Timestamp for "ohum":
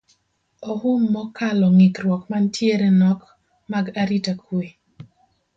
0.75-1.01